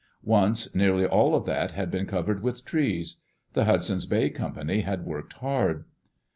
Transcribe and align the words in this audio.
Once 0.23 0.73
nearly 0.73 1.05
all 1.05 1.35
of 1.35 1.45
that 1.45 1.73
had 1.73 1.91
been 1.91 2.07
covered 2.07 2.41
with 2.41 2.65
trees* 2.65 3.17
The 3.53 3.65
Hudson's 3.65 4.07
Bay 4.07 4.31
Company 4.31 4.79
had 4.81 5.05
worked 5.05 5.33
hard. 5.33 5.85